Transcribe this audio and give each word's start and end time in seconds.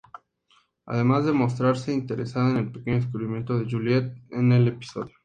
Además 0.87 1.25
de 1.27 1.31
mostrarse 1.31 1.93
interesada 1.93 2.49
en 2.49 2.57
el 2.57 2.71
pequeño 2.71 2.95
descubrimiento 2.95 3.59
de 3.59 3.65
Juliette 3.69 4.17
en 4.31 4.51
el 4.51 4.67
episodio. 4.69 5.13